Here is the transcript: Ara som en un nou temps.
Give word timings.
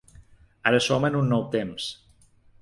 Ara 0.71 0.79
som 0.85 1.05
en 1.09 1.19
un 1.19 1.29
nou 1.35 1.45
temps. 1.57 1.91